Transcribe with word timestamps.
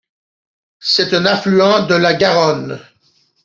C'est 0.79 1.13
un 1.13 1.27
affluent 1.27 1.85
de 1.85 1.93
la 1.93 2.15
Garonne. 2.15 2.81